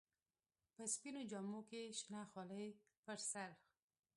په 0.75 0.83
سپينو 0.93 1.21
جامو 1.31 1.59
کښې 1.69 1.81
شنه 1.99 2.21
خولۍ 2.31 2.67
پر 3.05 3.17
سر. 3.31 3.49